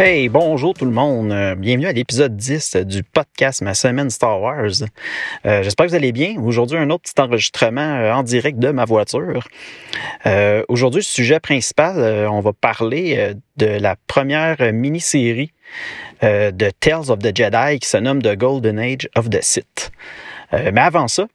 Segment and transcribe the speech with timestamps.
[0.00, 1.32] Hey, bonjour tout le monde.
[1.32, 4.84] Euh, bienvenue à l'épisode 10 du podcast Ma semaine Star Wars.
[5.44, 6.36] Euh, j'espère que vous allez bien.
[6.40, 9.48] Aujourd'hui, un autre petit enregistrement euh, en direct de ma voiture.
[10.68, 15.50] Aujourd'hui, sujet principal, on va parler de la première mini-série
[16.22, 19.90] de Tales of the Jedi qui se nomme The Golden Age of the Sith.
[20.52, 21.26] mais avant ça,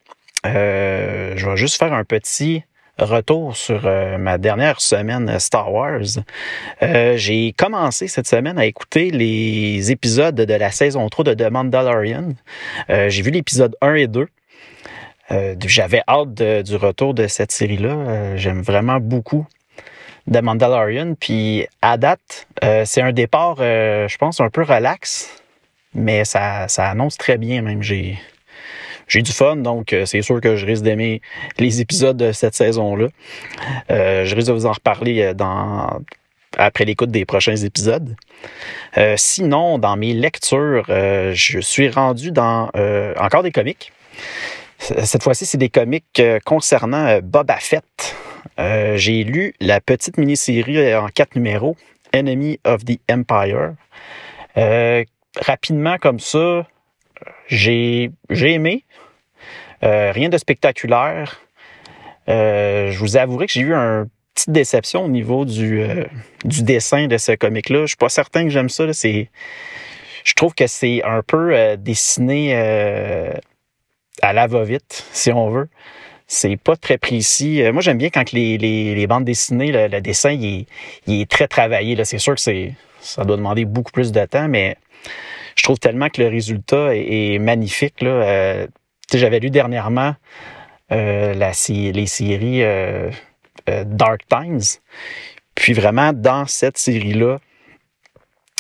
[0.45, 2.63] je vais juste faire un petit
[2.97, 6.01] retour sur euh, ma dernière semaine Star Wars.
[6.81, 11.51] Euh, j'ai commencé cette semaine à écouter les épisodes de la saison 3 de The
[11.51, 12.34] Mandalorian.
[12.90, 14.27] Euh, j'ai vu l'épisode 1 et 2.
[15.65, 18.35] J'avais hâte du retour de cette série-là.
[18.35, 19.48] J'aime vraiment beaucoup
[20.31, 21.15] The Mandalorian.
[21.20, 22.46] Puis à date,
[22.85, 25.41] c'est un départ, je pense, un peu relax,
[25.96, 27.81] mais ça, annonce très bien même.
[29.13, 31.21] J'ai du fun, donc euh, c'est sûr que je risque d'aimer
[31.59, 33.09] les épisodes de cette saison-là.
[33.91, 36.01] Euh, je risque de vous en reparler euh, dans
[36.57, 38.15] après l'écoute des prochains épisodes.
[39.17, 42.69] sinon, dans mes lectures, je suis rendu dans
[43.17, 43.91] encore des comics.
[44.77, 48.15] Cette fois-ci, c'est des comics concernant Boba Fett.
[48.59, 51.75] J'ai lu la petite mini-série en quatre numéros,
[52.13, 53.73] Enemy of the Empire.
[55.41, 56.67] rapidement comme ça,
[57.47, 58.84] j'ai aimé.
[59.84, 61.41] Euh, rien de spectaculaire.
[62.29, 66.06] Euh, je vous avouerai que j'ai eu une petite déception au niveau du, euh,
[66.45, 67.81] du dessin de ce comic-là.
[67.81, 68.91] Je suis pas certain que j'aime ça.
[68.94, 69.29] C'est,
[70.23, 72.56] je trouve que c'est un peu dessiné
[74.22, 75.69] à la va-vite, si on veut.
[76.28, 77.62] C'est pas très précis.
[77.74, 80.66] moi, j'aime bien quand les, les, les bandes dessinées, le, dessin, il
[81.08, 82.02] est, très travaillé.
[82.06, 84.78] C'est sûr que c'est ça doit demander beaucoup plus de temps, mais
[85.56, 88.02] je trouve tellement que le résultat est, magnifique.
[88.02, 88.66] Là.
[89.18, 90.16] J'avais lu dernièrement
[90.91, 93.09] euh, la, les séries euh,
[93.69, 94.79] euh, Dark Times.
[95.56, 97.40] Puis vraiment, dans cette série-là,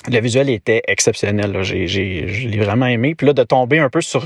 [0.09, 1.63] le visuel était exceptionnel.
[1.63, 3.15] J'ai, je l'ai vraiment aimé.
[3.15, 4.25] Puis là, de tomber un peu sur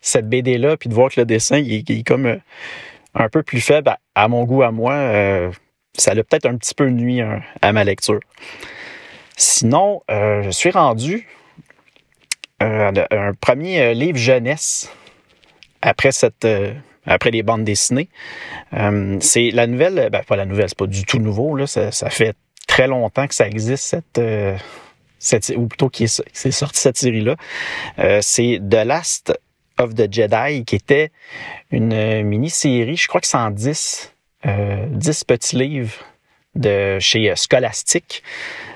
[0.00, 2.40] cette BD-là, puis de voir que le dessin il, est comme
[3.14, 5.50] un peu plus faible à, mon goût, à moi,
[5.96, 8.20] ça l'a peut-être un petit peu nuit hein, à ma lecture.
[9.36, 11.28] Sinon, je suis rendu
[12.60, 14.90] un, premier livre jeunesse
[15.82, 16.72] après cette euh,
[17.06, 18.08] après les bandes dessinées.
[18.74, 22.10] Euh, c'est la nouvelle, ben pas la nouvelle, c'est pas du tout nouveau, là, ça,
[22.10, 22.34] fait
[22.66, 24.54] très longtemps que ça existe, cette, euh,
[25.18, 27.36] cette ou plutôt qui c'est sorti cette série-là.
[28.20, 29.32] c'est The Last
[29.78, 31.10] of the Jedi, qui était
[31.70, 34.12] une mini-série, je crois que c'est en 10,
[34.44, 35.94] 10 petits livres
[36.58, 38.22] de chez Scholastic.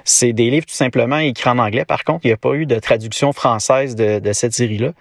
[0.04, 1.84] C'est des livres tout simplement écrits en anglais.
[1.84, 4.92] Par contre, il n'y a pas eu de traduction française de, cette série-là.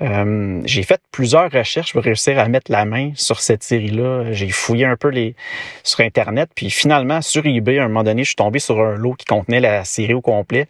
[0.00, 4.32] Euh, j'ai fait plusieurs recherches pour réussir à mettre la main sur cette série-là.
[4.32, 5.34] J'ai fouillé un peu les
[5.82, 8.96] sur Internet, puis finalement, sur eBay, à un moment donné, je suis tombé sur un
[8.96, 10.68] lot qui contenait la série au complet.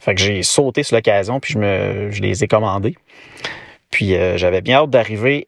[0.00, 2.96] Fait que j'ai sauté sur l'occasion, puis je, me, je les ai commandés.
[3.90, 5.46] Puis euh, j'avais bien hâte d'arriver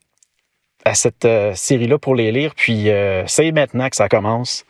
[0.85, 2.89] à cette euh, série-là pour les lire, puis
[3.27, 4.65] c'est maintenant que ça commence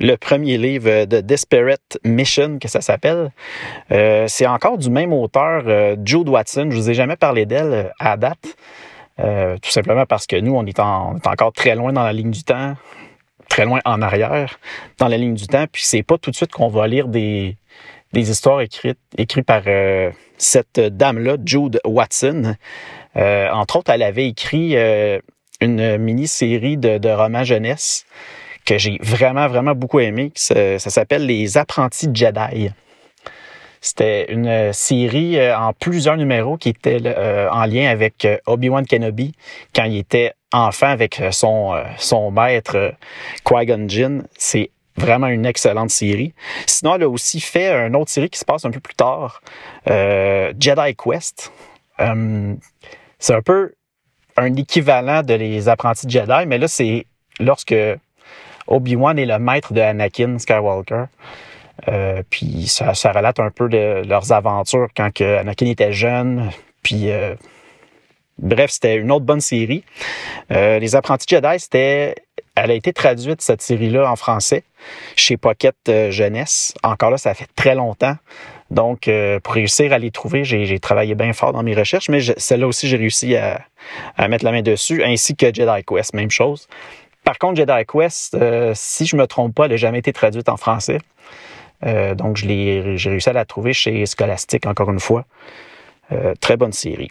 [0.00, 3.30] le premier livre de Desperate Mission, que ça s'appelle.
[3.92, 6.68] Euh, c'est encore du même auteur, euh, Jude Watson.
[6.70, 8.56] Je vous ai jamais parlé d'elle euh, à date.
[9.18, 12.74] tout simplement parce que nous, on est, encore très loin dans la ligne du temps,
[13.50, 14.58] très loin en arrière
[14.98, 15.66] dans la ligne du temps.
[15.70, 17.56] Puis c'est pas tout de suite qu'on va lire des,
[18.14, 19.64] histoires écrites, écrites par
[20.38, 22.56] cette dame-là, Jude Watson.
[23.14, 24.74] entre autres, elle avait écrit
[25.60, 28.06] une mini-série de, de romans jeunesse
[28.70, 30.30] que j'ai vraiment, vraiment beaucoup aimé.
[30.36, 32.70] Ça, s'appelle Les apprentis Jedi.
[33.80, 38.86] C'était une série euh, en plusieurs numéros qui était euh, en lien avec euh, Obi-Wan
[38.86, 39.32] Kenobi
[39.74, 42.92] quand il était enfant avec son, son maître
[43.44, 44.24] Qui-Gon Jinn.
[44.36, 46.32] C'est vraiment une excellente série.
[46.66, 49.40] Sinon, elle a aussi fait une autre série qui se passe un peu plus tard,
[49.86, 51.52] Jedi Quest.
[53.18, 53.72] c'est un peu
[54.36, 57.06] un équivalent de Les apprentis Jedi, mais là, c'est
[57.38, 57.74] lorsque
[58.66, 61.04] Obi-Wan est le maître de Anakin Skywalker.
[61.88, 66.50] Euh, puis ça, relate un peu de leurs aventures quand que Anakin était jeune.
[66.82, 67.34] Puis euh,
[68.38, 69.84] bref, c'était une autre bonne série.
[70.52, 72.14] Euh, les apprentis Jedi, c'était
[72.56, 74.64] elle a été traduite, cette série-là, en français,
[75.16, 75.74] chez Pocket
[76.10, 76.74] Jeunesse.
[76.82, 78.16] Encore là, ça fait très longtemps.
[78.70, 79.08] Donc,
[79.42, 82.86] pour réussir à les trouver, j'ai travaillé bien fort dans mes recherches, mais celle-là aussi,
[82.86, 83.62] j'ai réussi à,
[84.16, 86.68] à, mettre la main dessus, ainsi que Jedi Quest, même chose.
[87.30, 88.36] Par contre, Jedi Quest,
[88.74, 90.98] si je me trompe pas, elle n'a jamais été traduite en français.
[91.82, 95.24] donc, j'ai réussi à la trouver chez Scholastic, encore une fois.
[96.40, 97.10] très bonne série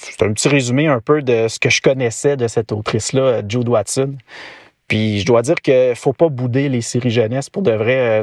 [0.00, 3.68] c'est un petit résumé un peu de ce que je connaissais de cette autrice-là, Jude
[3.68, 4.16] Watson.
[4.88, 7.50] Puis je dois dire qu'il faut pas bouder les séries jeunesse.
[7.50, 8.22] Pour de vrai, euh,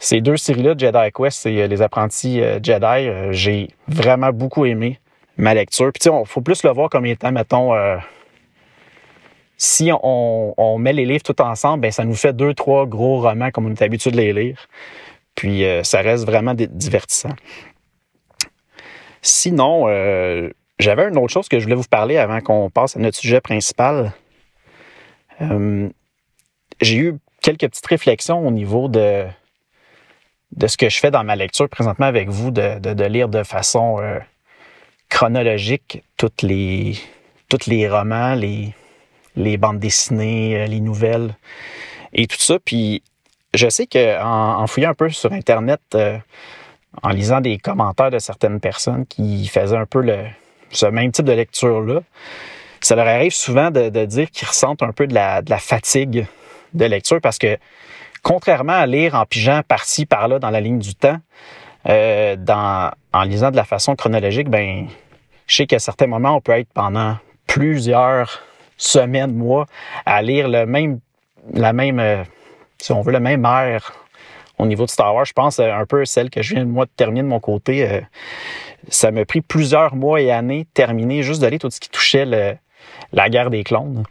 [0.00, 4.98] ces deux séries-là, Jedi Quest et euh, Les apprentis euh, Jedi, j'ai vraiment beaucoup aimé
[5.36, 5.92] ma lecture.
[5.92, 7.72] Puis il faut plus le voir comme étant, mettons,
[9.58, 13.50] si on, met les livres tout ensemble, ben ça nous fait deux, trois gros romans
[13.50, 14.68] comme on est habitué de les lire.
[15.34, 17.34] Puis ça reste vraiment divertissant.
[19.22, 23.00] Sinon, euh, j'avais une autre chose que je voulais vous parler avant qu'on passe à
[23.00, 24.12] notre sujet principal.
[25.40, 25.88] Euh,
[26.80, 29.26] j'ai eu quelques petites réflexions au niveau de,
[30.66, 34.18] ce que je fais dans ma lecture présentement avec vous, de, lire de façon euh,
[35.08, 36.94] chronologique toutes les,
[37.66, 38.72] les romans, les,
[39.38, 41.34] les bandes dessinées, les nouvelles
[42.12, 42.58] et tout ça.
[42.64, 43.02] Puis
[43.54, 45.80] je sais qu'en en fouillant un peu sur Internet,
[47.02, 50.24] en lisant des commentaires de certaines personnes qui faisaient un peu le,
[50.70, 52.00] ce même type de lecture-là,
[52.80, 56.26] ça leur arrive souvent de, dire qu'ils ressentent un peu de la, fatigue
[56.74, 57.56] de lecture parce que,
[58.22, 61.18] contrairement à lire en pigeant par-ci, par-là dans la ligne du temps,
[61.88, 62.36] euh,
[63.12, 64.86] en lisant de la façon chronologique, ben,
[65.46, 68.42] je sais qu'à certains moments, on peut être pendant plusieurs
[68.78, 69.66] semaines, mois,
[70.06, 71.00] à lire le même,
[71.52, 72.22] la même, euh,
[72.80, 73.92] si on veut, le même air
[74.58, 75.24] au niveau de Star Wars.
[75.24, 77.88] Je pense euh, un peu celle que je viens moi de terminer de mon côté.
[77.88, 78.00] Euh,
[78.88, 82.24] ça m'a pris plusieurs mois et années terminer juste de lire tout ce qui touchait
[83.12, 84.04] la guerre des clones.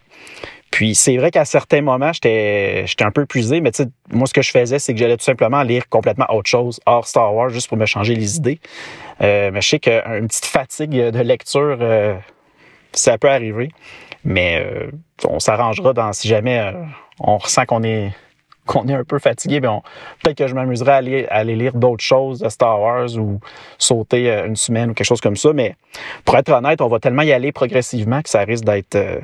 [0.72, 3.72] Puis c'est vrai qu'à certains moments, j'étais un peu épuisé, mais
[4.12, 7.08] moi, ce que je faisais, c'est que j'allais tout simplement lire complètement autre chose, hors
[7.08, 8.60] Star Wars, juste pour me changer les idées.
[9.22, 11.80] Euh, mais je sais qu'une petite fatigue de lecture,
[12.92, 13.70] ça peut arriver.
[14.28, 14.64] Mais
[15.24, 16.74] on s'arrangera dans si jamais
[17.20, 18.12] on ressent qu'on est
[18.68, 19.82] qu'on est un peu fatigué, ben
[20.22, 23.40] peut-être que je m'amuserais à aller, lire d'autres choses de Star Wars ou
[23.80, 25.54] sauter euh, une semaine ou quelque chose comme ça.
[25.54, 25.76] Mais
[26.26, 29.20] pour être honnête, on va tellement y aller progressivement que ça risque d'être euh,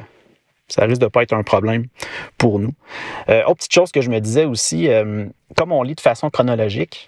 [0.69, 1.85] ça risque de pas être un problème
[2.38, 2.73] pour nous.
[3.29, 6.31] Euh, autre petite chose que je me disais aussi, euh, comme on lit de façon
[6.31, 7.05] chronologique,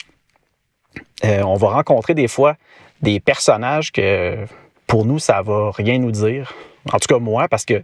[1.23, 2.55] on va rencontrer des fois
[3.01, 4.45] des personnages que
[4.85, 6.53] pour nous, ça va rien nous dire.
[6.91, 7.83] En tout cas, moi, parce que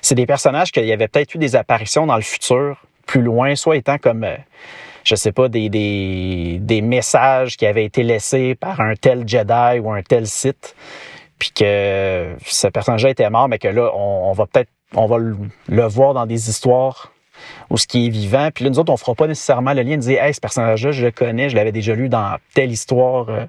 [0.00, 3.56] c'est des personnages qu'il y avait peut-être eu des apparitions dans le futur plus loin,
[3.56, 4.36] soit étant comme, euh,
[5.04, 9.90] je sais pas, des, des, messages qui avaient été laissés par un tel Jedi ou
[9.90, 10.76] un tel site,
[11.38, 15.86] puis que ce personnage-là était mort, mais que là, on, va peut-être, on va le,
[15.86, 17.12] voir dans des histoires
[17.70, 18.50] où ce qui est vivant.
[18.52, 20.90] Puis là, nous autres, on fera pas nécessairement le lien de dire, hey, ce personnage-là,
[20.90, 23.46] je le connais, je l'avais déjà lu dans telle histoire euh,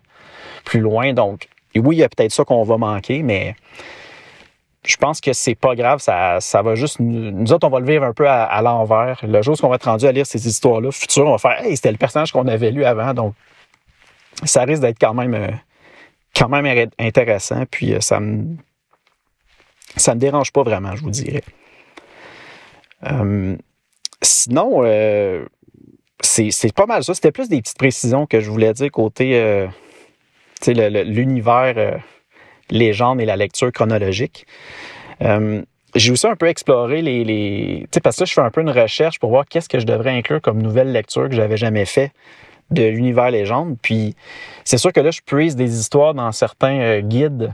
[0.64, 1.14] plus loin.
[1.14, 3.56] Donc, oui, il y a peut-être ça qu'on va manquer, mais
[4.90, 7.86] je pense que c'est pas grave, ça, ça va juste nous, autres on va le
[7.86, 9.20] vivre un peu à, l'envers.
[9.24, 11.64] Le jour où on va être rendu à lire ces histoires-là futures, on va faire
[11.64, 13.36] hey, c'était le personnage qu'on avait lu avant, donc
[14.44, 15.52] ça risque d'être quand même euh,
[16.36, 17.66] quand même intéressant.
[17.70, 18.56] Puis euh, ça me
[19.96, 21.44] ça me dérange pas vraiment, je vous dirais.
[23.04, 23.56] Euh,
[24.24, 24.82] sinon,
[26.22, 27.14] c'est pas mal ça.
[27.14, 29.68] C'était plus des petites précisions que je voulais dire côté
[30.66, 32.02] l'univers
[32.70, 34.46] légende et la lecture chronologique.
[35.22, 35.62] Euh,
[35.96, 38.62] j'ai aussi un peu exploré les, les tu sais parce que je fais un peu
[38.62, 41.86] une recherche pour voir qu'est-ce que je devrais inclure comme nouvelle lecture que j'avais jamais
[41.86, 42.12] fait
[42.70, 43.78] de l'univers légende.
[43.82, 44.16] Puis
[44.64, 47.54] c'est sûr que là, je puise des histoires dans certains euh, guides,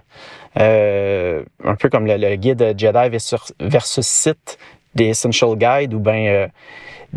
[0.60, 4.58] euh, un peu comme le, guide Jedi versus, versus Sith,
[4.94, 6.50] des Essential Guide ou bien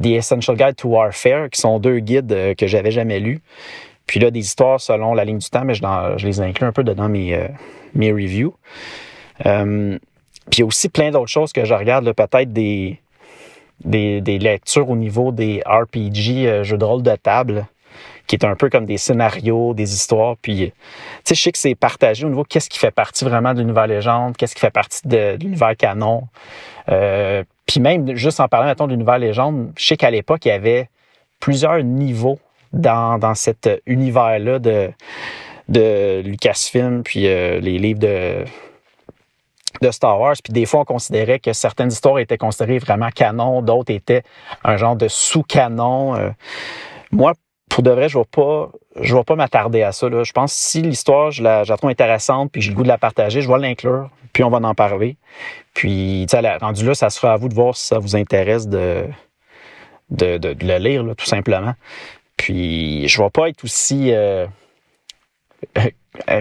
[0.00, 3.40] The Essential Guide to Warfare, qui sont deux guides que j'avais jamais lus.
[4.08, 6.82] Puis là, des histoires selon la ligne du temps, mais je, les inclus un peu
[6.82, 7.38] dedans mes,
[7.94, 8.54] mes reviews.
[9.46, 9.98] Euh,
[10.50, 13.00] puis il y a aussi plein d'autres choses que je regarde, peut-être des,
[13.84, 17.66] des, lectures au niveau des RPG, euh, jeux de rôle de table,
[18.26, 20.36] qui est un peu comme des scénarios, des histoires.
[20.40, 20.72] Puis, tu
[21.24, 23.86] sais, je sais que c'est partagé au niveau qu'est-ce qui fait partie vraiment de l'univers
[23.86, 26.28] légende, qu'est-ce qui fait partie de, l'univers canon.
[26.88, 30.48] Euh, puis même, juste en parlant, mettons, de l'univers légende, je sais qu'à l'époque, il
[30.48, 30.88] y avait
[31.40, 32.38] plusieurs niveaux
[32.72, 34.90] dans, dans cet univers-là de
[35.68, 38.44] de Lucasfilm, puis euh, les livres de,
[39.82, 40.36] de Star Wars.
[40.42, 44.22] Puis des fois, on considérait que certaines histoires étaient considérées vraiment canon, d'autres étaient
[44.64, 46.16] un genre de sous-canon.
[46.16, 46.30] Euh.
[47.12, 47.34] moi,
[47.68, 48.70] pour de vrai, je ne vais pas,
[49.00, 50.08] je pas m'attarder à ça.
[50.08, 50.24] Là.
[50.24, 52.98] Je pense que si l'histoire, je la, trouve intéressante, puis j'ai le goût de la
[52.98, 55.16] partager, je vais l'inclure, puis on va en parler.
[55.74, 58.66] Puis, tu sais, rendu là, ça sera à vous de voir si ça vous intéresse
[58.66, 59.04] de,
[60.10, 61.74] de, de, le lire, tout simplement.
[62.38, 64.46] Puis, je vais pas être aussi, euh,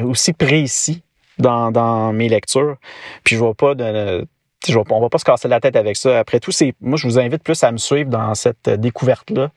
[0.03, 1.01] aussi précis
[1.37, 2.77] dans, dans mes lectures.
[3.25, 4.25] Puis, je ne vais pas de,
[4.65, 6.19] je, on va pas se casser la tête avec ça.
[6.19, 9.51] Après tout, c'est moi, je vous invite plus à me suivre dans cette découverte-là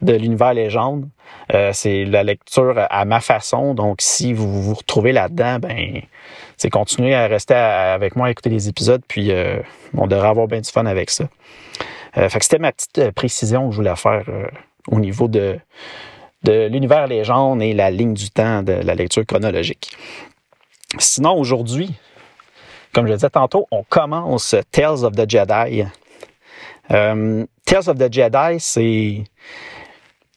[0.00, 1.08] de l'univers légende.
[1.54, 3.74] Euh, c'est la lecture à ma façon.
[3.74, 6.02] Donc, si vous vous retrouvez là-dedans, ben,
[6.56, 9.60] c'est continuer à rester avec moi, à écouter les épisodes, puis euh,
[9.96, 11.24] on devrait avoir bien du fun avec ça.
[12.16, 14.24] Euh, fait que c'était ma petite précision que je voulais faire
[14.88, 15.58] au niveau de,
[16.42, 19.96] de l'univers légende et la ligne du temps de la lecture chronologique.
[20.98, 21.94] Sinon, aujourd'hui,
[22.92, 25.84] comme je le disais tantôt, on commence Tales of the Jedi.
[26.88, 29.24] Tales of the Jedi, c'est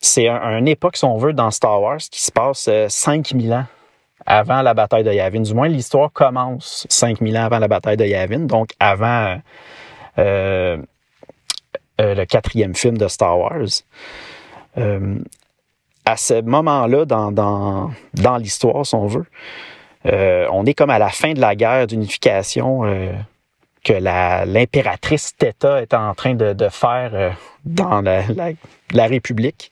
[0.06, 0.30] c'est
[0.68, 3.66] époque, si on veut, dans Star Wars qui se passe 5000 euh, ans
[4.26, 5.42] avant la bataille de Yavin.
[5.42, 9.40] Du moins, l'histoire commence 5000 ans avant la bataille de Yavin, donc avant
[10.20, 10.78] euh,
[12.00, 13.84] euh, le quatrième film de Star Wars.
[14.78, 19.26] À ce moment-là, dans, dans, dans l'histoire, si on veut,
[20.06, 22.84] on est comme à la fin de la guerre d'unification
[23.86, 27.30] que l'impératrice Theta est en train de, faire euh,
[27.64, 29.72] dans la, République.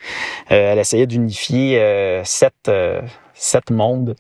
[0.52, 2.72] Euh, elle essayait d'unifier euh, sept,
[3.34, 4.16] sept, mondes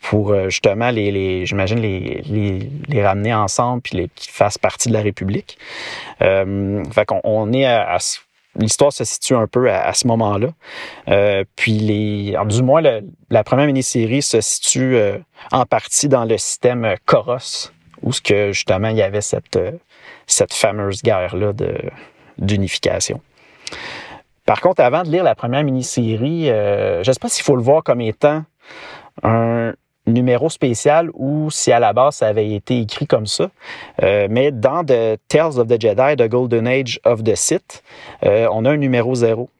[0.00, 2.22] pour justement les, j'imagine les,
[2.88, 5.58] les, ramener ensemble puis qu'ils fassent partie de la République.
[6.18, 7.98] fait qu'on on est à,
[8.58, 10.48] l'histoire se situe un peu à, ce moment-là.
[11.56, 12.82] puis les, du moins
[13.30, 14.98] la première mini-série se situe
[15.52, 17.70] en partie dans le système Coros,
[18.02, 19.72] où ce que justement il y avait cette, euh,
[20.26, 21.52] cette fameuse guerre-là
[22.38, 23.20] d'unification.
[24.44, 27.56] Par contre, avant de lire la première mini-série, euh, je ne sais pas s'il faut
[27.56, 28.44] le voir comme étant
[29.22, 29.72] un
[30.06, 33.50] numéro spécial ou si à la base ça avait été écrit comme ça.
[34.02, 37.82] Euh, mais dans The Tales of the Jedi, The Golden Age of the Sith,
[38.22, 39.50] on a un numéro zéro.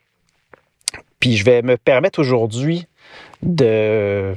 [1.20, 2.86] Puis je vais me permettre aujourd'hui
[3.42, 4.34] de,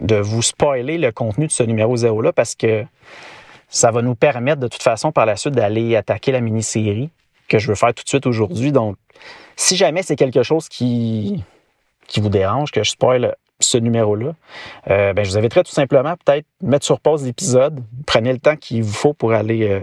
[0.00, 2.84] de vous spoiler le contenu de ce numéro zéro-là parce que
[3.68, 7.10] ça va nous permettre de toute façon par la suite d'aller attaquer la mini-série
[7.48, 8.72] que je veux faire tout de suite aujourd'hui.
[8.72, 8.96] Donc,
[9.56, 11.42] si jamais c'est quelque chose qui,
[12.06, 14.34] qui vous dérange, que je spoil ce numéro-là,
[14.90, 17.80] euh, ben, je vous inviterai tout simplement peut-être mettre sur pause l'épisode.
[18.06, 19.80] Prenez le temps qu'il vous faut pour aller euh,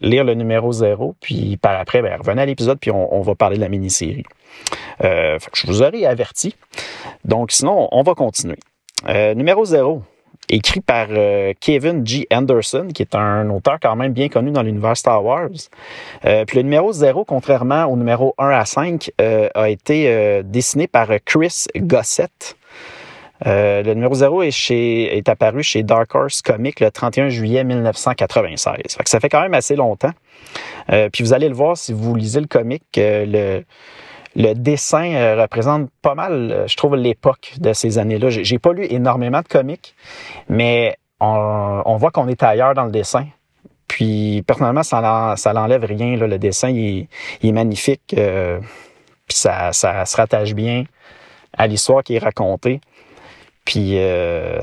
[0.00, 1.14] lire le numéro zéro.
[1.20, 4.24] Puis par après, ben, revenez à l'épisode, puis on, va parler de la mini-série.
[5.04, 6.54] Euh, je vous aurai averti.
[7.24, 8.58] Donc sinon, on va continuer.
[9.34, 10.02] numéro zéro
[10.48, 12.26] écrit par euh, Kevin G.
[12.32, 15.48] Anderson, qui est un auteur quand même bien connu dans l'univers Star Wars.
[16.24, 20.86] Euh, puis le numéro 0, contrairement au numéro 1 à 5, euh, a été dessiné
[20.86, 22.56] par Chris Gossett.
[23.44, 28.98] le numéro 0 est, chez, est apparu chez Dark Horse Comics le 31 juillet 1996.
[29.04, 30.12] ça fait quand même assez longtemps.
[30.88, 33.62] puis vous allez le voir si vous lisez le comic, le
[34.36, 38.30] le dessin euh, représente pas mal, euh, je trouve, l'époque de ces années-là.
[38.30, 39.94] J'ai pas lu énormément de comics,
[40.48, 43.26] mais on, voit qu'on est ailleurs dans le dessin.
[43.88, 46.16] Puis personnellement, ça, ça n'enlève rien.
[46.16, 47.08] Le dessin, il,
[47.42, 48.14] est magnifique.
[48.16, 48.60] Euh,
[49.26, 50.84] puis ça, se rattache bien
[51.56, 52.80] à l'histoire qui est racontée.
[53.64, 53.98] Puis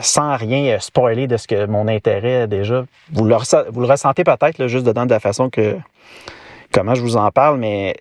[0.01, 3.35] sans rien spoiler de ce que mon intérêt déjà, vous le,
[3.69, 5.77] vous le ressentez peut-être juste dedans de la façon que
[6.71, 7.95] comment je vous en parle, mais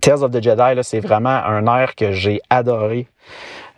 [0.00, 3.08] Tales of the Jedi, c'est vraiment un air que j'ai adoré.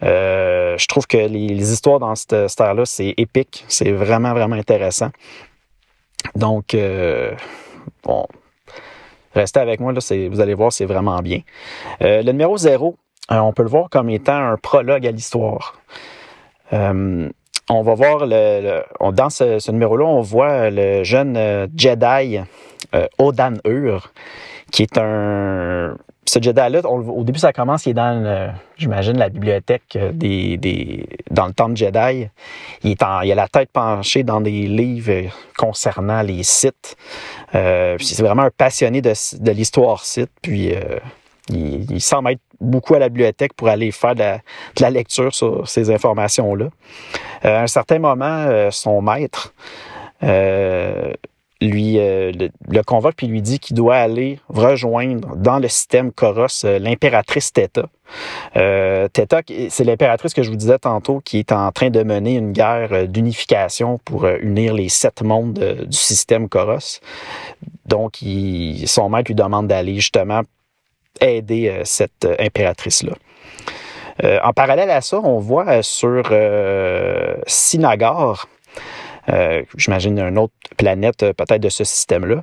[0.02, 3.64] Euh, je trouve que les, histoires dans cette, cette là c'est épique.
[3.68, 5.10] C'est vraiment, vraiment intéressant.
[6.34, 7.32] Donc, euh,
[8.04, 8.26] bon,
[9.34, 10.00] restez avec moi, là,
[10.30, 11.40] vous allez voir, c'est vraiment bien.
[12.02, 12.96] Euh, le numéro 0,
[13.30, 15.80] on peut le voir comme étant un prologue à l'histoire.
[16.72, 22.40] on va voir, le, dans ce, numéro-là, on voit le jeune Jedi
[23.18, 24.12] Odan Ur,
[24.70, 25.96] qui est un,
[26.30, 31.08] ce Jedi-là, au début, ça commence, il est dans, j'imagine, la bibliothèque euh, des, des,
[31.30, 32.28] dans le temple Jedi.
[32.84, 36.96] Il, est en, il a la tête penchée dans des livres concernant les sites.
[37.54, 40.30] Euh, c'est vraiment un passionné de, de l'histoire site.
[40.40, 40.98] Puis euh,
[41.48, 44.24] il, il, semble être beaucoup à la bibliothèque pour aller faire de
[44.80, 46.68] la, lecture sur ces informations-là.
[47.42, 49.52] à un certain moment, son maître
[51.60, 52.32] lui euh,
[52.68, 57.52] le, convoque puis lui dit qu'il doit aller rejoindre dans le système Koros euh, l'impératrice
[57.52, 57.86] Theta.
[58.56, 62.34] Euh, Theta, c'est l'impératrice que je vous disais tantôt qui est en train de mener
[62.34, 67.00] une guerre euh, d'unification pour unir les sept mondes du système Koros.
[67.86, 70.42] Donc, il, son maître lui demande d'aller justement
[71.20, 73.12] aider cette impératrice-là.
[74.42, 76.32] en parallèle à ça, on voit sur
[77.46, 78.46] Sinagar,
[79.76, 82.42] j'imagine une autre planète peut-être de ce système-là,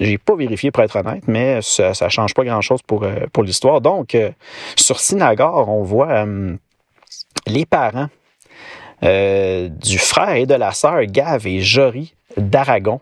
[0.00, 3.80] j'ai pas vérifié pour être honnête, mais ça, ne change pas grand-chose pour, pour l'histoire.
[3.80, 4.16] Donc,
[4.76, 6.26] sur Sinagar, on voit
[7.46, 8.08] les parents
[9.02, 13.00] du frère et de la sœur Gav et Jory d'Aragon,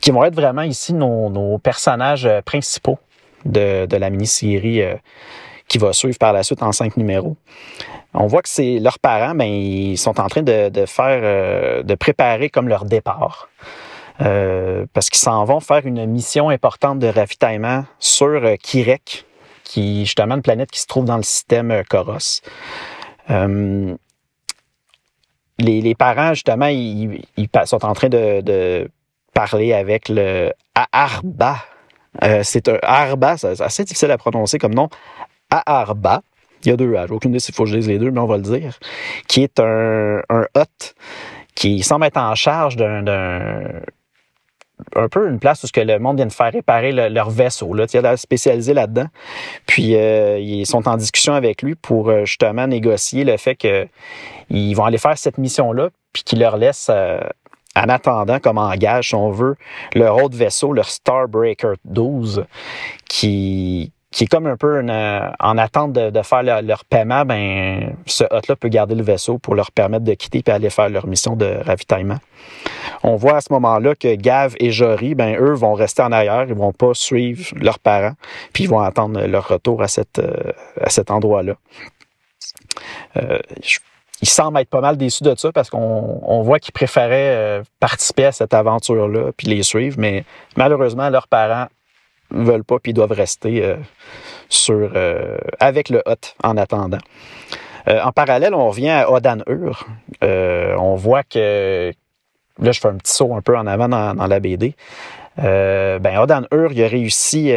[0.00, 2.98] qui vont être vraiment ici nos, personnages euh, principaux
[3.44, 4.94] de, la mini-série euh,
[5.68, 7.36] qui va suivre par la suite en cinq numéros.
[8.14, 11.94] On voit que c'est leurs parents, ben, ils sont en train de, faire, euh, de
[11.94, 13.48] préparer comme leur départ.
[14.18, 19.24] parce qu'ils s'en vont faire une mission importante de ravitaillement sur Kirek,
[19.64, 22.42] qui est justement une planète qui se trouve dans le système Koros.
[25.58, 27.22] les, parents, justement, ils,
[27.64, 28.90] sont en train de
[29.32, 31.56] parler avec le Aarba.
[32.22, 34.88] Euh, c'est un Aarba, c'est assez difficile à prononcer comme nom.
[35.50, 36.22] Aarba.
[36.64, 37.10] Il y a deux H.
[37.10, 38.78] Aucune idée s'il faut que je dise les deux, mais on va le dire.
[39.28, 40.94] Qui est un, un hôte
[41.54, 43.04] qui semble être en charge d'un
[44.96, 47.74] un peu une place où ce que le monde vient de faire réparer leur vaisseau.
[47.74, 47.84] Là.
[47.92, 49.06] Il a spécialisé là-dedans.
[49.66, 54.74] Puis euh, ils sont en discussion avec lui pour euh, justement négocier le fait qu'ils
[54.74, 56.90] vont aller faire cette mission-là, puis qu'il leur laisse
[57.76, 59.56] en attendant comme engage, si on veut,
[59.94, 62.44] leur autre vaisseau, leur Starbreaker 12,
[63.08, 68.56] qui, qui est comme un peu en attente de, faire leur, paiement, ben, ce hôte-là
[68.56, 71.58] peut garder le vaisseau pour leur permettre de quitter et aller faire leur mission de
[71.64, 72.18] ravitaillement.
[73.04, 76.46] On voit à ce moment-là que Gav et Jory, ben, eux, vont rester en arrière,
[76.48, 78.14] ils vont pas suivre leurs parents,
[78.52, 81.54] puis ils vont attendre leur retour à, cette, euh, à cet endroit-là.
[83.16, 83.38] Euh,
[84.22, 88.26] il semble être pas mal déçu de ça parce qu'on voit qu'ils préféraient euh, participer
[88.26, 90.24] à cette aventure-là puis les suivre, mais
[90.56, 91.68] malheureusement, leurs parents
[92.30, 93.76] veulent pas puis doivent rester euh,
[94.48, 96.98] sur, euh, avec le hôte en attendant.
[97.86, 99.86] en parallèle, on revient à Odan Ur.
[100.22, 101.92] on voit que
[102.60, 104.74] là, je fais un petit saut un peu en avant dans, la BD.
[105.36, 107.52] ben, Odan Ur, il a réussi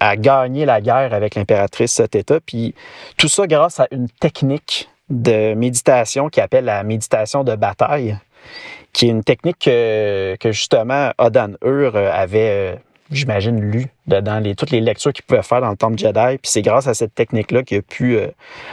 [0.00, 2.74] à gagner la guerre avec l'impératrice Theta, puis
[3.16, 8.18] tout ça grâce à une technique de méditation qui appelle la méditation de bataille,
[8.92, 12.76] qui est une technique que, justement Odan Ur avait, euh,
[13.10, 16.38] j'imagine, lu dans les, toutes les lectures qu'il pouvait faire dans le Temple Jedi.
[16.38, 18.28] Puis c'est grâce à cette technique-là qu'il a pu euh,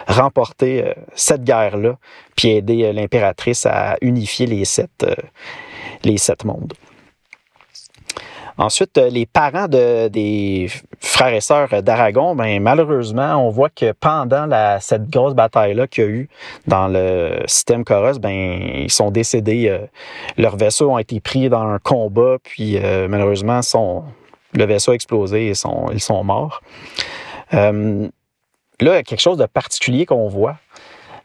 [0.08, 1.98] remporter euh, cette guerre-là,
[2.36, 5.06] puis aider l'impératrice à unifier les sept,
[6.04, 6.74] les sept mondes.
[8.58, 10.68] Ensuite, euh, les parents de, des
[11.00, 16.04] frères et sœurs d'Aragon, ben, malheureusement, on voit que pendant la, cette grosse bataille-là qu'il
[16.04, 16.30] y a eu
[16.68, 19.68] dans le système Coros, ben, ils sont décédés.
[19.68, 19.80] Euh,
[20.38, 24.04] leurs vaisseaux ont été pris dans un combat, puis euh, malheureusement, sont,
[24.54, 26.62] le vaisseau a explosé et sont, ils sont morts.
[27.54, 28.08] Euh,
[28.80, 30.58] là, quelque chose de particulier qu'on voit.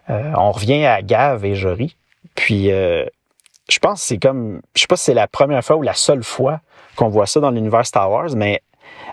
[0.08, 1.96] on revient à Gav et Jory.
[2.34, 5.82] Puis, je pense que c'est comme, je sais pas si c'est la première fois ou
[5.82, 6.60] la seule fois
[6.94, 8.62] qu'on voit ça dans l'univers Star Wars, mais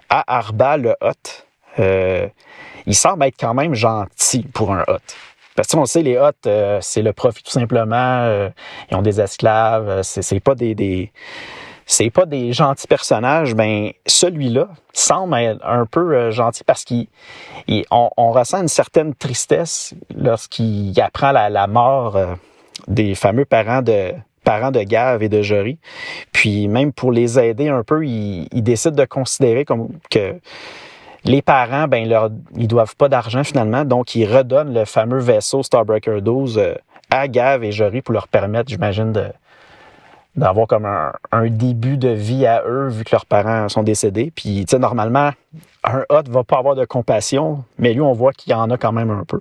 [0.09, 1.43] à Arba, le Hot,
[1.79, 2.27] euh,
[2.85, 4.99] il semble être quand même gentil pour un Hot.
[5.55, 8.23] Parce que on sait, les Hot, euh, c'est le profit tout simplement.
[8.23, 8.49] Euh,
[8.89, 10.01] ils ont des esclaves.
[10.03, 11.11] C'est pas des, des
[11.85, 13.55] c'est pas des gentils personnages.
[13.55, 21.31] Ben celui-là semble un peu gentil parce qu'on on ressent une certaine tristesse lorsqu'il apprend
[21.31, 22.17] la, mort
[22.87, 25.77] des fameux parents de parents de Gav et de Jory.
[26.31, 30.35] Puis même pour les aider un peu, ils, décident de considérer comme que
[31.25, 35.63] les parents, ben, leur, ils doivent pas d'argent finalement, donc ils redonnent le fameux vaisseau
[35.63, 36.73] Starbreaker 12 euh,
[37.09, 39.27] à Gav et Jory pour leur permettre, j'imagine, de
[40.35, 44.31] d'avoir comme un, début de vie à eux vu que leurs parents sont décédés.
[44.35, 45.31] Puis, tu sais, normalement,
[45.83, 48.91] un hot va pas avoir de compassion, mais lui, on voit qu'il en a quand
[48.91, 49.39] même un peu.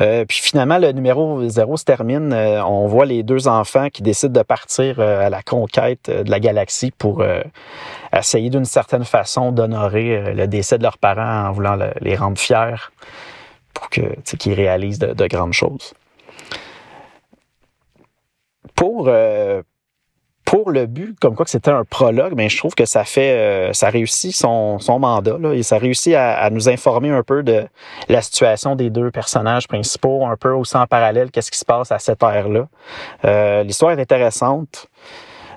[0.00, 2.32] Euh, puis finalement, le numéro 0 se termine.
[2.32, 6.30] Euh, on voit les deux enfants qui décident de partir euh, à la conquête de
[6.30, 7.24] la galaxie pour
[8.12, 12.90] essayer d'une certaine façon d'honorer le décès de leurs parents en voulant les rendre fiers
[13.74, 15.94] pour qu'ils réalisent de, grandes choses.
[18.80, 19.08] Pour,
[20.50, 23.30] pour le but, comme quoi que c'était un prologue, mais je trouve que ça fait,
[23.30, 27.44] euh, ça réussit son, son mandat là, et ça réussit à, nous informer un peu
[27.44, 27.68] de
[28.08, 31.92] la situation des deux personnages principaux, un peu aussi en parallèle, qu'est-ce qui se passe
[31.92, 32.66] à cette ère-là.
[33.24, 34.88] Euh, L'histoire est intéressante.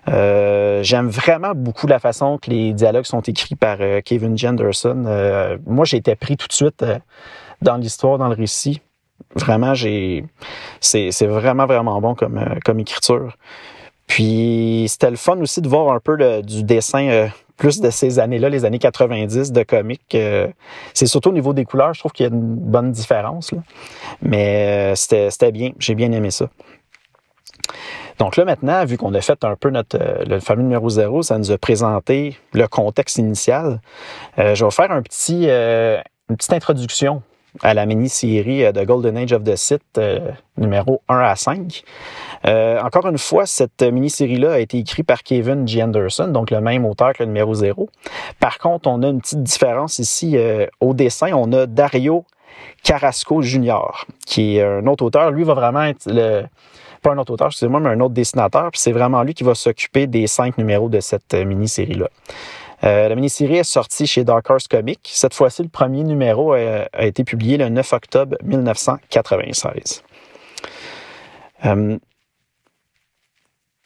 [0.09, 5.05] Euh, J'aime vraiment beaucoup la façon que les dialogues sont écrits par euh, Kevin Jenderson.
[5.07, 6.85] Euh, moi, j'ai été pris tout de suite
[7.63, 8.79] dans l'histoire, dans le récit.
[9.35, 10.25] Vraiment, j'ai,
[10.79, 13.33] c'est vraiment vraiment bon comme comme écriture.
[14.07, 18.19] Puis c'était le fun aussi de voir un peu du dessin euh, plus de ces
[18.19, 20.01] années-là, les années 90 de comics.
[20.93, 23.51] c'est surtout au niveau des couleurs, je trouve qu'il y a une bonne différence.
[24.21, 26.49] Mais c'était bien, j'ai bien aimé ça.
[28.19, 31.37] Donc là, maintenant, vu qu'on a fait un peu notre le fameux numéro zéro, ça
[31.37, 33.81] nous a présenté le contexte initial.
[34.37, 37.23] je vais faire une petite introduction
[37.61, 39.99] à la mini-série de Golden Age of the Sith
[40.57, 41.83] numéro 1 à 5.
[42.45, 45.81] Euh, encore une fois, cette mini-série-là a été écrite par Kevin G.
[45.81, 47.89] Anderson, donc le même auteur que le numéro 0.
[48.39, 51.31] Par contre, on a une petite différence ici euh, au dessin.
[51.33, 52.25] On a Dario
[52.83, 55.31] Carrasco Jr., qui est un autre auteur.
[55.31, 56.43] Lui va vraiment être le
[57.01, 58.71] pas un autre auteur, excusez-moi, mais un autre dessinateur.
[58.71, 61.33] Puis c'est vraiment lui qui va s'occuper des cinq numéros de cette
[62.83, 64.99] euh, la mini-série est sortie chez Dark Horse Comics.
[65.03, 70.03] Cette fois-ci, le premier numéro a, été publié le 9 octobre 1996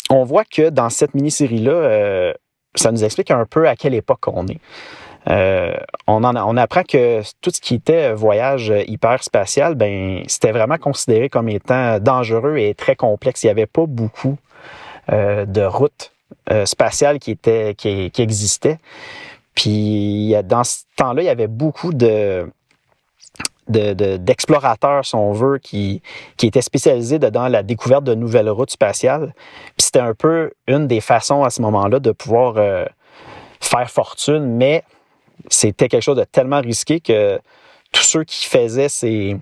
[0.09, 2.33] on voit que dans cette mini-série-là, euh,
[2.75, 4.59] ça nous explique un peu à quelle époque on est.
[5.29, 5.75] Euh,
[6.07, 11.49] on, on apprend que tout ce qui était voyage hyperspatial, ben, c'était vraiment considéré comme
[11.49, 13.43] étant dangereux et très complexe.
[13.43, 14.37] Il n'y avait pas beaucoup
[15.11, 16.13] euh, de routes
[16.65, 18.77] spatiales qui, qui existaient.
[19.55, 22.49] Puis dans ce temps-là, il y avait beaucoup de,
[23.67, 26.01] d'explorateurs, si on veut, qui,
[26.41, 29.33] étaient spécialisés dans la découverte de nouvelles routes spatiales.
[29.75, 32.85] Puis c'était un peu une des façons à ce moment-là de pouvoir euh,
[33.59, 34.83] faire fortune, mais
[35.49, 37.39] c'était quelque chose de tellement risqué que
[37.91, 39.39] tous ceux qui faisaient ces,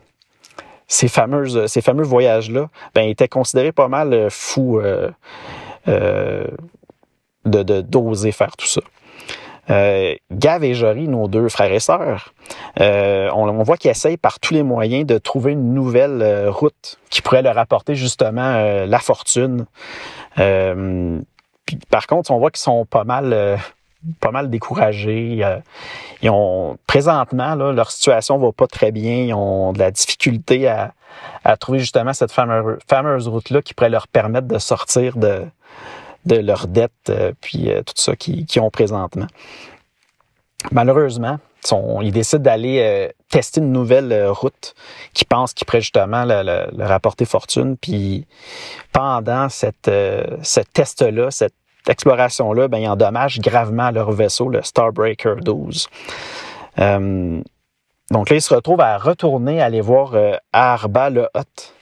[1.08, 5.12] fameux voyages-là ben, étaient considérés pas mal fous euh, euh,
[5.88, 8.82] de d'oser faire tout ça.
[9.70, 12.34] Euh, Gav et Jory, nos deux frères et sœurs,
[12.80, 17.00] euh, on, voit qu'ils essayent par tous les moyens de trouver une nouvelle euh, route
[17.10, 19.66] qui pourrait leur apporter justement la fortune.
[20.36, 23.58] Par contre, on voit qu'ils sont pas mal
[24.20, 25.44] pas mal découragés.
[26.22, 29.26] ils ont présentement leur situation va pas très bien.
[29.26, 30.94] Ils ont de la difficulté à,
[31.58, 35.46] trouver justement cette fameuse, fameuse route là qui pourrait leur permettre de sortir de
[36.26, 39.28] de leurs dettes, euh, puis euh, tout ça qu'ils ont présentement.
[40.72, 41.40] Malheureusement,
[42.02, 44.76] ils décident d'aller euh, tester une nouvelle route
[45.14, 47.78] qui pense qu'il pourrait justement le, rapporter fortune.
[47.78, 48.26] Puis
[48.92, 51.56] pendant cette, ce test-là, cette
[51.90, 55.88] exploration-là, ben, ils endommagent gravement leur vaisseau, le Starbreaker 12.
[56.78, 60.14] donc là, ils se retrouvent à retourner aller voir
[60.54, 61.74] Arba le Hot,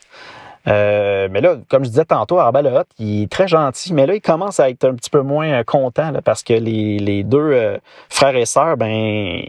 [0.68, 4.22] euh, mais là, comme je disais tantôt, Arbal il est très gentil, mais là, il
[4.22, 7.78] commence à être un petit peu moins euh, content parce que les, les deux euh,
[8.10, 9.44] frères et sœurs, ben,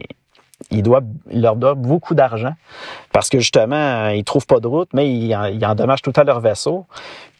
[0.71, 2.53] il, doit, il leur doit beaucoup d'argent
[3.11, 6.39] parce que justement, ils trouvent pas de route, mais ils, ils endommagent tout à leur
[6.39, 6.85] vaisseau.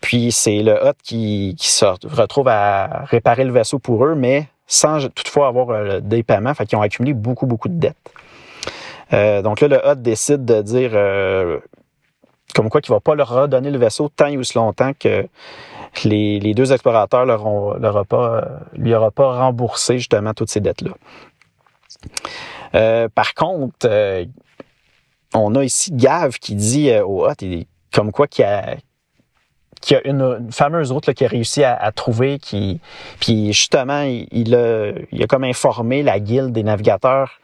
[0.02, 4.48] Puis c'est le Hot qui, qui se retrouve à réparer le vaisseau pour eux, mais
[4.68, 7.96] sans toutefois avoir des paiements, fait qu'ils ont accumulé beaucoup, beaucoup de dettes.
[9.14, 11.60] Euh, donc là, le Hot décide de dire euh,
[12.54, 15.28] comme quoi qu'il ne va pas leur redonner le vaisseau tant et aussi longtemps que
[16.04, 20.92] les, deux explorateurs leur, leur pas, lui aura pas remboursé justement toutes ces dettes-là.
[22.76, 24.26] Euh, par contre, euh,
[25.34, 27.34] on a ici Gav qui dit euh, au Hot,
[27.94, 28.76] comme quoi qu'il a,
[29.90, 32.82] y a une, fameuse route qu'il a réussi à, trouver, qui,
[33.20, 37.40] puis justement, il, a, il a comme informé la guilde des navigateurs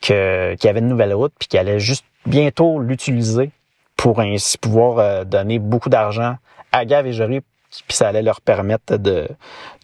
[0.00, 0.14] qu'il
[0.62, 3.50] y avait une nouvelle route, puis qu'il allait juste bientôt l'utiliser
[3.96, 6.36] pour ainsi pouvoir donner beaucoup d'argent
[6.72, 7.40] à Gav et Jory,
[7.86, 9.28] puis ça allait leur permettre de,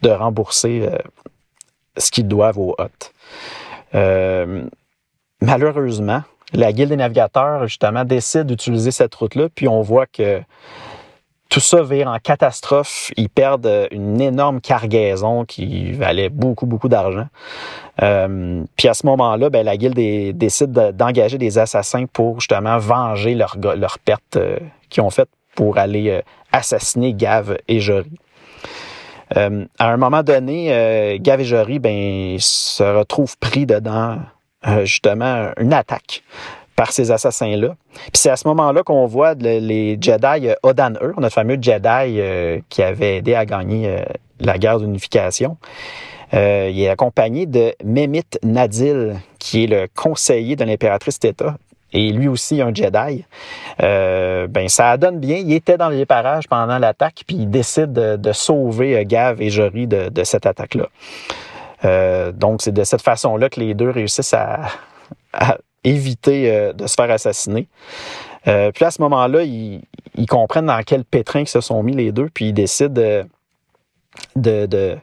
[0.03, 0.87] de rembourser
[1.97, 3.13] ce qu'ils doivent au hôtes.
[5.41, 6.23] Malheureusement,
[6.53, 10.41] la Guilde des navigateurs, justement, décide d'utiliser cette route-là, puis on voit que
[11.51, 13.11] tout ça vire en catastrophe.
[13.17, 17.27] Ils perdent euh, une énorme cargaison qui valait beaucoup, beaucoup d'argent.
[18.01, 23.35] Euh, puis à ce moment-là, ben, la guilde décide d'engager des assassins pour justement venger
[23.35, 24.57] leurs leur pertes euh,
[24.89, 26.21] qu'ils ont faites pour aller
[26.53, 28.17] assassiner Gav et Jory.
[29.35, 29.49] à
[29.79, 34.19] un moment donné, Gav et Jory ben, se retrouvent pris dedans
[34.83, 36.23] justement une attaque
[36.81, 37.75] par ces assassins-là.
[37.93, 42.17] Puis c'est à ce moment-là qu'on voit les Jedi euh, Odan Ur, notre fameux Jedi
[42.19, 44.03] euh, qui avait aidé à gagner euh,
[44.39, 45.57] la guerre d'unification.
[46.33, 51.55] il est accompagné de Memit Nadil, qui est le conseiller de l'impératrice Theta,
[51.93, 53.25] et lui aussi un Jedi.
[53.77, 55.35] ben ça donne bien.
[55.35, 59.85] Il était dans les parages pendant l'attaque, puis il décide de, sauver Gav et Jory
[59.85, 60.87] de, cette attaque-là.
[61.83, 64.69] Donc c'est de cette façon-là que les deux réussissent à,
[65.83, 67.67] éviter euh, de se faire assassiner.
[68.47, 69.81] Euh, puis à ce moment-là, ils,
[70.27, 72.93] comprennent dans quel pétrin ils se sont mis les deux, puis ils décident
[74.35, 74.97] de,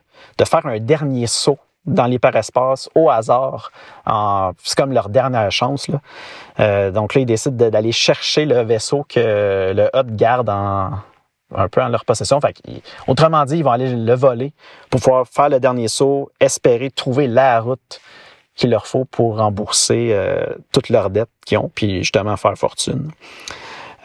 [0.45, 3.73] faire un dernier saut dans l'hyperespace au hasard.
[4.63, 5.87] C'est comme leur dernière chance.
[6.61, 10.91] Euh, donc là, ils décident d'aller chercher le vaisseau que le Hut garde en,
[11.55, 12.41] un peu en leur possession.
[12.41, 12.55] Fait
[13.07, 14.53] autrement dit, ils vont aller le voler
[14.91, 18.01] pour pouvoir faire le dernier saut, espérer trouver la route
[18.55, 23.11] qu'il leur faut pour rembourser euh, toutes leurs dettes qu'ils ont, puis justement faire fortune.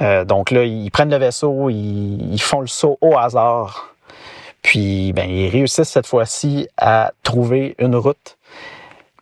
[0.01, 3.93] Euh, donc là, ils prennent le vaisseau, ils, font le saut au hasard,
[4.62, 8.38] puis ben, ils réussissent cette fois-ci à trouver une route.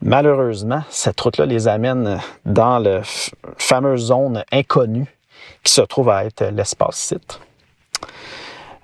[0.02, 3.02] Malheureusement, cette route-là les amène dans la
[3.58, 5.16] fameuse zone inconnue
[5.64, 7.40] qui se trouve à être l'espace site.
[7.40, 7.51] Euh,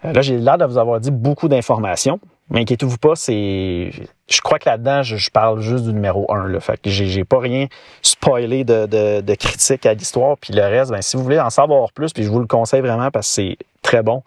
[0.04, 3.92] là, j'ai l'air de vous avoir dit beaucoup d'informations, mais inquiétez-vous pas, c'est.
[4.30, 6.48] Je crois que là-dedans, je, parle juste du numéro 1.
[6.48, 6.60] Là.
[6.60, 7.68] Fait que j'ai pas rien
[8.02, 10.38] spoilé de, critique à l'histoire.
[10.38, 12.82] Puis le reste, ben, si vous voulez en savoir plus, puis je vous le conseille
[12.82, 14.24] vraiment parce que c'est très bon,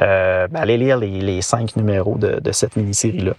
[0.00, 3.32] euh, ben, allez lire les, cinq numéros de, cette mini-série-là.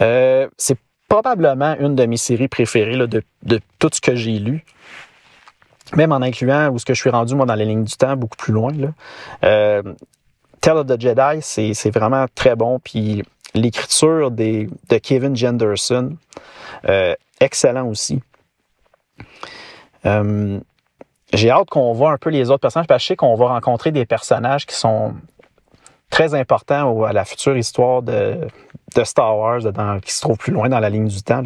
[0.00, 4.64] Euh, c'est probablement une de mes séries préférées là, de tout ce que j'ai lu
[5.96, 8.16] même en incluant où ce que je suis rendu moi dans les lignes du temps
[8.16, 8.88] beaucoup plus loin là.
[9.44, 9.82] Euh,
[10.66, 11.40] of the Jedi,
[11.72, 12.78] c'est vraiment très bon.
[12.78, 13.22] Puis
[13.54, 16.16] l'écriture de Kevin Jenderson,
[16.88, 18.22] euh, excellent aussi.
[20.06, 20.60] Euh,
[21.32, 23.48] j'ai hâte qu'on voit un peu les autres personnages, parce que je sais qu'on va
[23.48, 25.14] rencontrer des personnages qui sont
[26.10, 28.46] très importants à la future histoire de,
[29.04, 29.60] Star Wars,
[30.02, 31.42] qui se trouve plus loin dans la ligne du temps.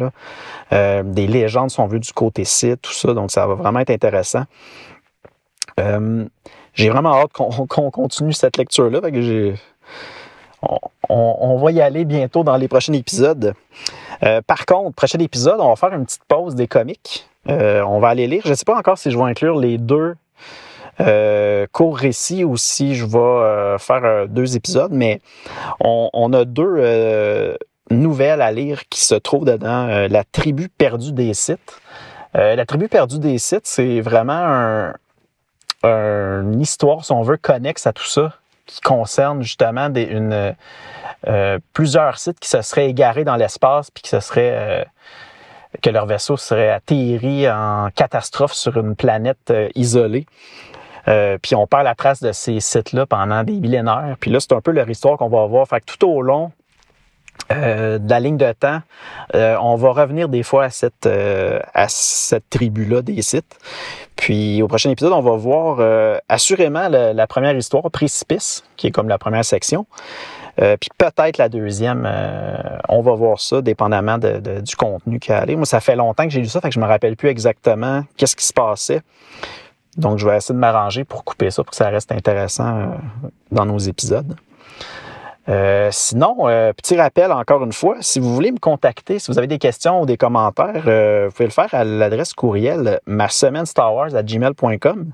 [0.73, 3.91] Euh, des légendes sont vues du côté Sith, tout ça, donc ça va vraiment être
[3.91, 4.43] intéressant.
[6.75, 8.99] J'ai vraiment hâte qu'on continue cette lecture-là.
[10.61, 13.53] On, on, va y aller bientôt dans les prochains épisodes.
[14.23, 17.27] Euh, par contre, prochain épisode, on va faire une petite pause des comics.
[17.49, 18.41] Euh, on va aller lire.
[18.45, 20.15] Je ne sais pas encore si je vais inclure les deux
[20.99, 25.21] euh, courts récits ou si je vais faire deux épisodes, mais
[25.79, 27.57] on, a deux
[27.91, 30.07] nouvelles à lire qui se trouvent dedans.
[30.09, 31.79] la tribu perdue des sites.
[32.33, 34.93] la tribu perdue des sites, c'est vraiment un,
[35.83, 38.33] une histoire, si on veut, connexe à tout ça,
[38.65, 40.55] qui concerne justement des, une,
[41.27, 44.83] euh, plusieurs sites qui se seraient égarés dans l'espace, puis qui se seraient euh,
[45.81, 50.25] que leur vaisseau serait atterri en catastrophe sur une planète euh, isolée.
[51.05, 54.15] Puis on perd la trace de ces sites-là pendant des millénaires.
[54.19, 55.67] Puis là, c'est un peu leur histoire qu'on va voir.
[55.67, 56.51] Fait que tout au long
[57.49, 58.81] de la ligne de temps,
[59.33, 63.57] on va revenir des fois à cette, à cette tribu-là des sites.
[64.15, 68.91] Puis au prochain épisode, on va voir euh, assurément la, première histoire, Précipice, qui est
[68.91, 69.85] comme la première section.
[70.61, 75.45] Euh, puis peut-être la deuxième, euh, on va voir ça, dépendamment du contenu qui a.
[75.45, 78.03] Moi, ça fait longtemps que j'ai lu ça, fait que je me rappelle plus exactement
[78.15, 79.01] qu'est-ce qui se passait.
[79.97, 82.97] Donc, je vais essayer de m'arranger pour couper ça, pour que ça reste intéressant
[83.51, 84.35] dans nos épisodes.
[85.47, 89.37] Euh, sinon, euh, petit rappel encore une fois, si vous voulez me contacter, si vous
[89.37, 93.29] avez des questions ou des commentaires, euh, vous pouvez le faire à l'adresse courriel ma
[93.29, 95.11] semaine Star Wars gmail.com.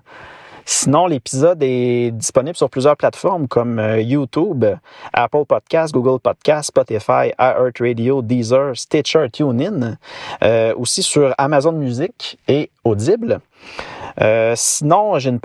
[0.64, 4.64] Sinon, l'épisode est disponible sur plusieurs plateformes comme YouTube,
[5.12, 9.98] Apple Podcasts, Google Podcasts, Spotify, iHeartRadio, Deezer, Stitcher, TuneIn,
[10.78, 13.42] aussi sur Amazon Music et Audible.
[14.20, 15.40] Euh, sinon, j'ai une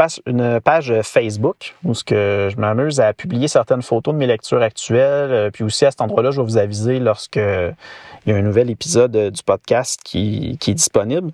[0.61, 5.31] page, Facebook où ce que je m'amuse à publier certaines photos de mes lectures actuelles.
[5.31, 8.43] Euh, puis aussi à cet endroit-là, je vais vous aviser lorsque il y a un
[8.43, 11.31] nouvel épisode euh, du podcast qui, est disponible.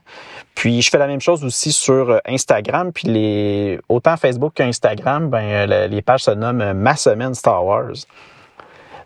[0.55, 2.93] Puis je fais la même chose aussi sur Instagram.
[2.93, 7.93] Puis les autant Facebook qu'Instagram, ben les pages se nomment Ma semaine Star Wars.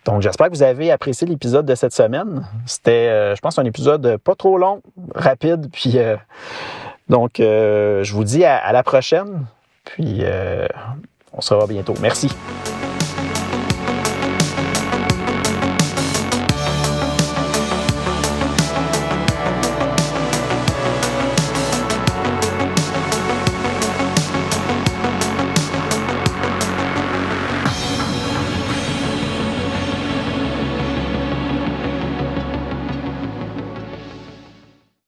[0.05, 2.47] Donc, j'espère que vous avez apprécié l'épisode de cette semaine.
[2.65, 4.81] C'était, je pense, un épisode pas trop long,
[5.17, 5.99] rapide, puis
[7.09, 9.47] donc, euh, je vous dis à, la prochaine.
[9.85, 10.67] Puis, euh,
[11.33, 11.95] on se revoit bientôt.
[12.01, 12.31] Merci.